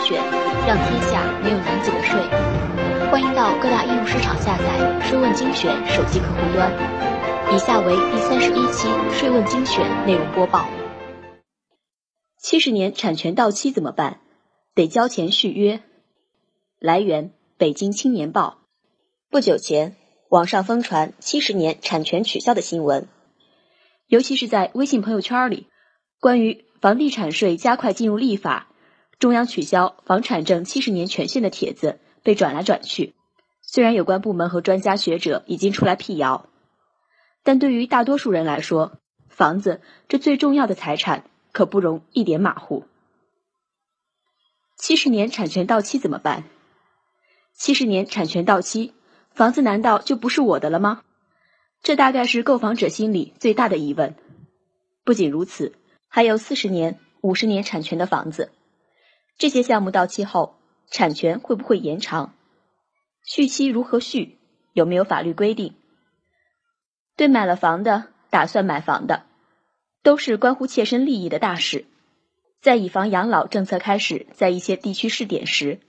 [0.00, 0.22] 选，
[0.66, 2.18] 让天下没有难解的税。
[3.10, 6.70] 欢迎到各大应用市场下载“税问精选”手机客户端。
[7.54, 10.68] 以下为第三十一期“税问精选”内容播报。
[12.38, 14.20] 七十年产权到期怎么办？
[14.74, 15.80] 得交钱续约。
[16.78, 18.58] 来源：北京青年报。
[19.30, 19.96] 不久前，
[20.28, 23.08] 网上疯传七十年产权取消的新闻，
[24.06, 25.68] 尤其是在微信朋友圈里，
[26.20, 28.65] 关于房地产税加快进入立法。
[29.18, 33.14] 中央取消房产证七十年权限的帖子被转来转去，
[33.62, 36.48] 虽然有关部门和专家学者已经出来辟谣，
[37.42, 38.98] 但对于大多数人来说，
[39.28, 42.84] 房子这最重要的财产可不容一点马虎。
[44.76, 46.44] 七十年产权到期怎么办？
[47.54, 48.92] 七十年产权到期，
[49.30, 51.00] 房子难道就不是我的了吗？
[51.82, 54.14] 这大概是购房者心里最大的疑问。
[55.04, 55.72] 不仅如此，
[56.08, 58.50] 还有四十年、五十年产权的房子。
[59.38, 60.58] 这些项目到期后，
[60.90, 62.34] 产权会不会延长？
[63.22, 64.38] 续期如何续？
[64.72, 65.74] 有没有法律规定？
[67.16, 69.26] 对买了房的、打算买房的，
[70.02, 71.86] 都是关乎切身利益的大事。
[72.62, 75.80] 在以房养老政策开始在一些地区试点时，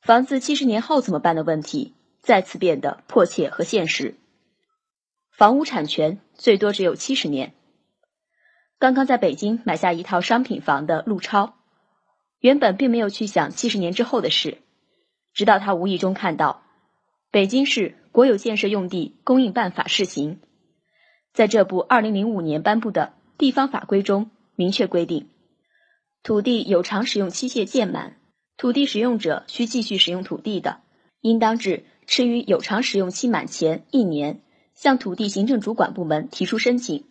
[0.00, 4.14] 房子七十年后怎么办的问题再次变得迫切和现实。
[5.30, 7.54] 房屋产权最多只有七十年。
[8.78, 11.57] 刚刚在北京买下一套商品房的陆超。
[12.40, 14.58] 原本并没有去想七十年之后的事，
[15.34, 16.62] 直到他无意中看到
[17.32, 20.36] 《北京市国有建设用地供应办法（试行）》。
[21.32, 25.28] 在这部二零零五年颁布的地方法规中，明确规定，
[26.22, 28.16] 土地有偿使用期限届满，
[28.56, 30.80] 土地使用者需继续使用土地的，
[31.20, 34.40] 应当至持于有偿使用期满前一年，
[34.74, 37.02] 向土地行政主管部门提出申请；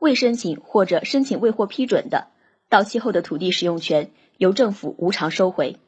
[0.00, 2.28] 未申请或者申请未获批准的，
[2.68, 4.10] 到期后的土地使用权。
[4.36, 5.78] 由政府无偿收回，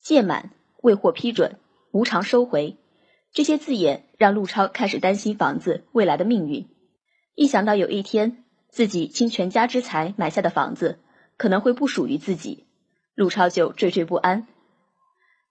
[0.00, 0.50] 届满
[0.82, 1.58] 未获批准，
[1.90, 2.76] 无偿收回，
[3.32, 6.68] 这些字眼让陆超开始担心房子未来的命运。
[7.34, 10.98] 一想到有一天自己倾全家之财买下的房子
[11.36, 12.66] 可能会不属于自己，
[13.14, 14.46] 陆超就惴惴不安。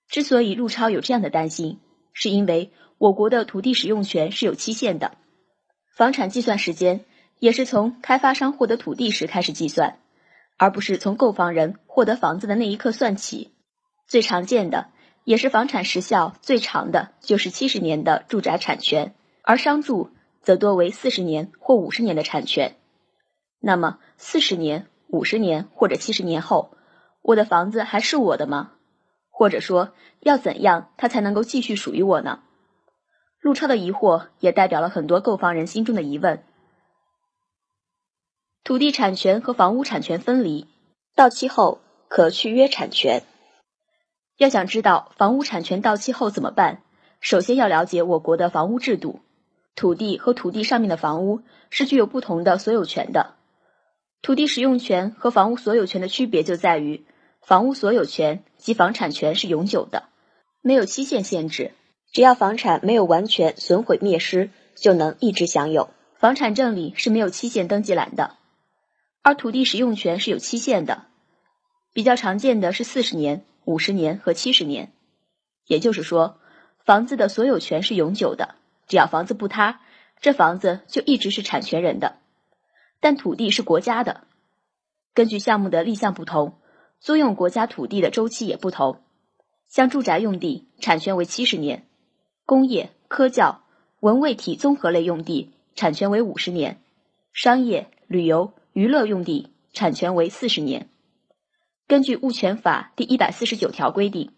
[0.07, 1.79] 之所以陆超有这样的担心，
[2.13, 5.17] 是因为我国的土地使用权是有期限的，
[5.95, 7.05] 房产计算时间
[7.39, 9.99] 也是从开发商获得土地时开始计算。
[10.57, 13.53] 而不是从购房人获得房子的那一刻算起，
[14.07, 14.87] 最常见的
[15.23, 19.13] 也是房产时效最长的，就是七十年的住宅产权，
[19.43, 20.09] 而商住
[20.41, 22.75] 则多为四十年或五十年的产权。
[23.59, 26.71] 那么，四十年、五十年或者七十年后，
[27.21, 28.71] 我的房子还是我的吗？
[29.29, 32.39] 或者说，要怎样它才能够继续属于我呢？
[33.41, 36.43] 陆超的疑惑也代表了很多购房人心中的疑问。
[38.67, 40.67] 土地产权和房屋产权分离，
[41.15, 41.79] 到期后
[42.09, 43.23] 可续约产权。
[44.35, 46.81] 要想知道房屋产权到期后怎么办，
[47.21, 49.21] 首先要了解我国的房屋制度。
[49.73, 53.35] 土地和土地上面的房屋是具有不同的所有权的。
[54.21, 57.05] 土地使用权和房屋所有权的区别就在于，
[57.41, 60.09] 房屋所有权及房产权是永久的，
[60.61, 61.71] 没有期限限制，
[62.11, 65.89] 只要房产没有完全损毁灭失，就能一直享有。
[66.19, 68.35] 房产证里是没有期限登记栏的。
[69.27, 71.03] 而土地使用权是有期限的，
[71.91, 74.93] 比较常见的是四十年、五十年和七十年。
[75.65, 76.39] 也就是说，
[76.85, 78.55] 房子的所有权是永久的，
[78.87, 79.81] 只要房子不塌，
[80.21, 82.19] 这房子就一直是产权人的。
[83.01, 84.21] 但土地是国家的，
[85.13, 86.57] 根据项目的立项不同，
[87.01, 89.01] 租用国家土地的周期也不同。
[89.67, 91.81] 像住宅用地，产权为七十年；
[92.45, 93.61] 工业、科教、
[93.99, 96.77] 文卫体综合类用地，产权为五十年；
[97.33, 98.53] 商业、旅游。
[98.77, 100.87] 娱乐用地产权为四十年。
[101.87, 104.33] 根据物权法第一百四十九条规定，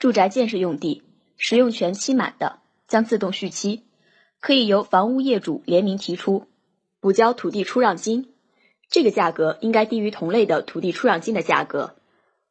[0.00, 1.04] 住宅建设用地
[1.36, 2.58] 使用权期满的
[2.88, 3.84] 将自动续期，
[4.40, 6.48] 可以由房屋业主联名提出
[6.98, 8.34] 补交土地出让金，
[8.90, 11.94] 这个价格应该低于同类的土地出让金的价格，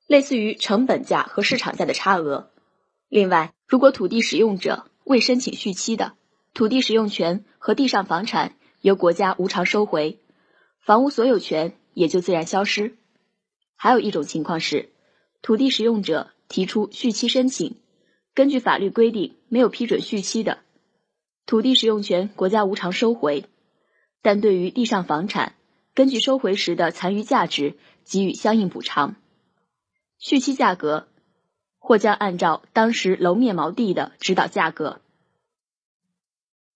[0.07, 2.50] 类似于成本价和市场价的差额。
[3.09, 6.13] 另外，如果土地使用者未申请续期的，
[6.54, 10.21] 土地使用权和地上房产由国家无偿收回。
[10.85, 12.95] 房屋所有权也就自然消失。
[13.75, 14.91] 还有一种情况是，
[15.41, 17.77] 土地使用者提出续期申请，
[18.35, 20.59] 根据法律规定没有批准续期的，
[21.47, 23.45] 土地使用权国家无偿收回，
[24.21, 25.55] 但对于地上房产，
[25.95, 29.15] 根据收回时的残余价值给予相应补偿。
[30.19, 31.07] 续期价格
[31.79, 35.01] 或将按照当时楼面锚地的指导价格。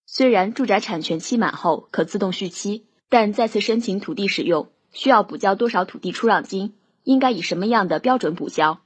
[0.08, 2.88] 虽然住宅产权期满后可自动续期。
[3.10, 6.74] 但再次申请土地使用需要补交多少土地出让金，
[7.04, 8.80] 应该以什么样的标准补交？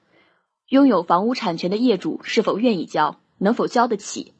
[0.69, 3.19] 拥有房屋产权的业主是否愿意交？
[3.37, 4.33] 能否交得起？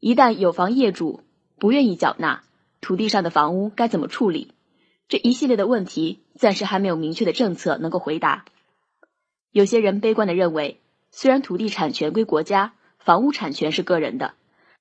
[0.00, 1.20] 一旦有房业主
[1.58, 2.42] 不愿意缴纳，
[2.80, 4.52] 土地上的房屋该怎么处理？
[5.06, 8.46] 这一系列的问题暂时还没有明确的政策能够回答。
[9.52, 10.80] 有些人悲观的认为，
[11.10, 14.32] 虽然土地产权归国家，房屋产权是个人的，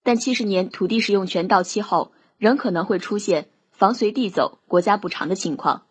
[0.02, 5.84] 但七十年土地使用权到期后，仍可能会出现房随地走、国家补偿的情况。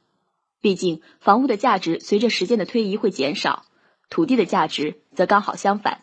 [0.61, 3.65] 毕竟，房屋的价值随着时间的推移会减少，
[4.09, 6.01] 土地的价值则刚好相反。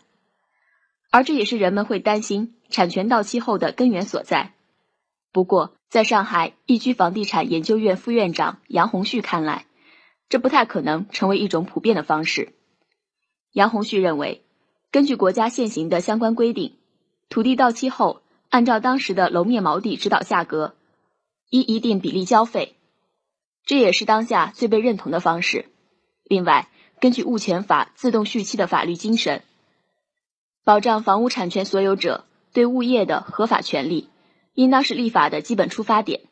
[1.10, 4.52] 而这也是人们会担心产权到期后的根源所在。
[5.32, 9.66] 不过，在上海易居房地产研究院副院长杨红旭看来，
[10.28, 12.52] 这不太可能成为一种普遍的方式。
[13.52, 14.44] 杨红旭认为，
[14.92, 16.76] 根据国家现行的相关规定，
[17.28, 20.76] 土地到期后，按照当时的楼面锚地指导价格，
[21.50, 22.74] 依一定比例交费，
[23.66, 25.66] 这也是当下最被认同的方式。
[26.24, 26.70] 另外，
[27.00, 29.42] 根据物权法自动续期的法律精神，
[30.64, 32.24] 保障房屋产权所有者
[32.54, 34.08] 对物业的合法权利。
[34.54, 36.22] 应当是立法的基本出发点，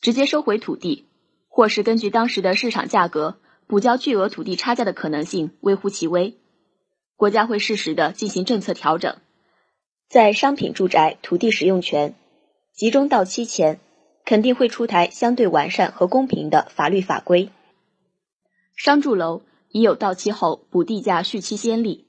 [0.00, 1.08] 直接收回土地，
[1.48, 6.38] 或是根据当时的市场价格补交巨额土地差价的可能性微乎其微。
[7.16, 9.18] 国家会适时的进行政策调整，
[10.08, 12.14] 在商品住宅土地使用权
[12.72, 13.80] 集中到期前，
[14.28, 17.48] 肯定会出台相对完善和公平的法律法规。
[18.76, 19.40] 商住楼
[19.70, 22.06] 已有到期后补地价续期先例，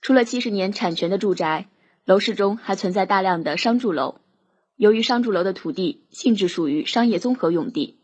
[0.00, 1.68] 除了七十年产权的住宅，
[2.06, 4.22] 楼市中还存在大量的商住楼。
[4.76, 7.98] 由于商住楼的土地性质属于商业综合用地，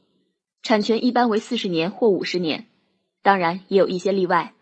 [0.62, 2.66] 产权一般为四十年或五十年，
[3.22, 4.52] 当然也有一些例外，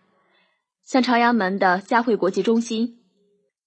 [0.84, 3.00] 像朝阳门的嘉汇国际中心、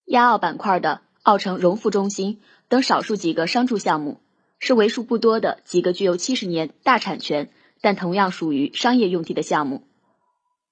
[0.06, 4.22] 亚奥板块的奥城荣富中心等少数几个商住项目，
[4.62, 7.50] 是为数不多的几个具有七十年大产权
[7.82, 9.88] 但同样属于商业用地的项目。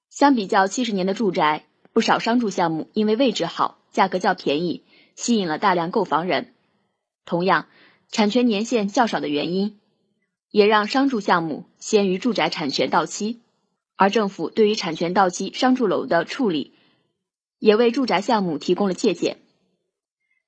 [0.08, 4.84] 相比较七十年的住宅，不少商住项目因为位置好、价格较便宜，
[5.16, 6.54] 吸引了大量购房人。
[7.24, 7.66] 同样，
[8.10, 9.80] 产权年限较少的原因，
[10.50, 13.40] 也让商住项目先于住宅产权到期。
[13.96, 16.74] 而政府对于产权到期商住楼的处理，
[17.58, 19.38] 也为住宅项目提供了借鉴。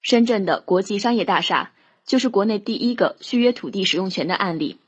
[0.00, 1.72] 深圳的国际商业大厦
[2.06, 4.78] 就是国内第一个续约土地使用权的案例。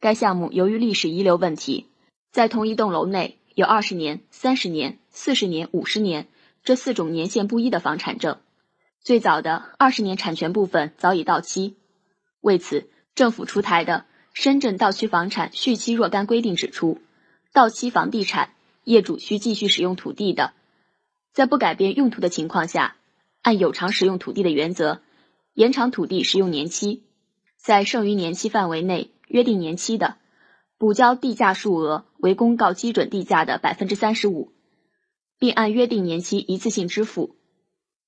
[0.00, 1.86] 该项目由于历史遗留问题，
[2.30, 6.28] 在同一栋楼内有二十年、三十年、四十年、五十年
[6.62, 8.38] 这四种年限不一的房产证。
[9.00, 11.76] 最早的二十年产权部分早已到期，
[12.40, 13.98] 为此，政府出台的
[14.32, 17.00] 《深圳到期房产续期若干规定》指出，
[17.52, 18.54] 到期房地产
[18.84, 20.52] 业主需继续使用土地的，
[21.32, 22.96] 在不改变用途的情况下，
[23.42, 25.00] 按有偿使用土地的原则，
[25.54, 27.04] 延长土地使用年期，
[27.56, 30.16] 在剩余年期范围内约定年期的，
[30.78, 34.52] 补交地价数额为公告基准地价的百分之三十五，
[35.38, 37.36] 并按约定年期一次性支付。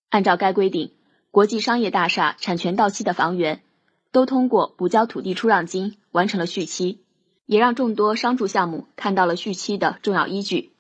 [0.09, 0.93] 按照该规定，
[1.31, 3.63] 国际商业大厦产权到期的房源，
[4.11, 7.05] 都通过补交土地出让金完成了续期，
[7.45, 10.73] 也让众多商住项目看到了续期的重要依据。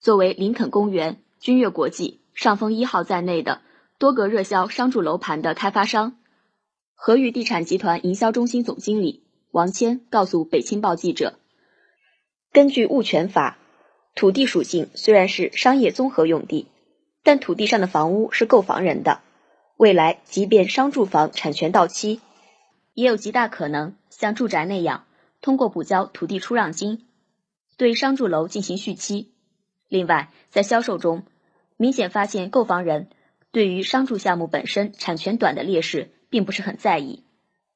[0.00, 3.62] 作为林肯公园、君悦国际、上峰一号在内的
[3.98, 6.16] 多个热销商住楼盘的开发商，
[6.94, 11.38] 和裕地产集团营销中心总经理王谦告诉北青报记者
[12.52, 13.58] ：“根据物权法，
[14.14, 16.68] 土地属性虽然是商业综合用地。”
[17.26, 19.22] 但土地上的房屋是购房人的，
[19.78, 22.20] 未来即便商住房产权到期，
[22.92, 25.06] 也有极大可能像住宅那样，
[25.40, 27.06] 通过补交土地出让金，
[27.78, 29.32] 对商住楼进行续期。
[29.88, 31.22] 另外，在销售中，
[31.78, 33.08] 明显发现购房人
[33.54, 37.22] 对于商住项目本身产权短的劣势并不是很在意，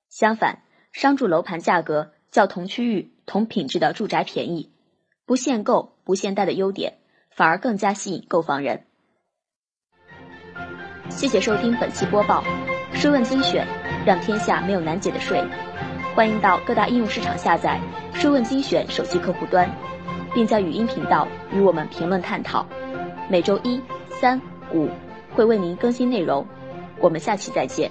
[0.08, 4.73] 相反，商住楼盘价格较同区域同品质的住宅便宜，
[5.25, 6.99] 不限购不限贷的优点，
[7.30, 8.87] 反而更加吸引购房人。
[11.11, 12.42] 谢谢收听本期播报，
[12.92, 13.64] 税问精选，
[14.04, 15.40] 让天下没有难解的税。
[16.12, 17.80] 欢迎到各大应用市场下载
[18.14, 19.70] “税问精选”手机客户端，
[20.35, 22.66] 并在语音频道与我们评论探讨。
[23.30, 23.80] 每周一、
[24.20, 24.42] 三、
[24.75, 24.88] 五
[25.38, 26.45] 会为您更新内容，
[26.99, 27.88] 我们下期再见。